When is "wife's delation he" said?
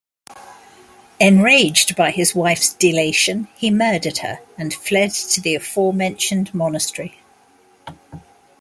2.33-3.69